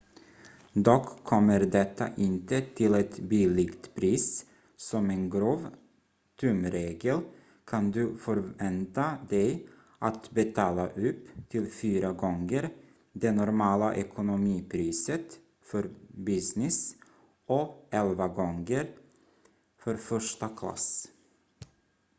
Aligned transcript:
dock 0.73 1.23
kommer 1.23 1.59
detta 1.59 2.15
inte 2.15 2.61
till 2.61 2.93
ett 2.93 3.19
billigt 3.19 3.95
pris 3.95 4.45
som 4.77 5.09
en 5.09 5.29
grov 5.29 5.67
tumregel 6.39 7.19
kan 7.65 7.91
du 7.91 8.17
förvänta 8.17 9.17
dig 9.29 9.67
att 9.99 10.31
betala 10.31 10.87
upp 10.87 11.27
till 11.49 11.71
fyra 11.71 12.11
gånger 12.11 12.69
det 13.13 13.31
normala 13.31 13.93
economy-priset 13.95 15.39
för 15.61 15.89
business 16.07 16.95
och 17.45 17.87
elva 17.91 18.27
gånger 18.27 18.89
för 19.77 19.97
första 19.97 20.49
klass 20.49 21.07